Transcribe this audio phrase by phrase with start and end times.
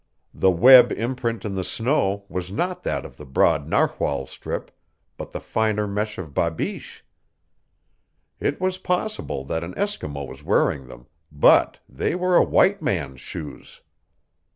[0.33, 4.71] The web imprint in the snow was not that of the broad narwhal strip,
[5.15, 7.05] but the finer mesh of babiche.
[8.39, 13.21] It was possible that an Eskimo was wearing them, but they were A WHITE MAN'S
[13.21, 13.81] SHOES!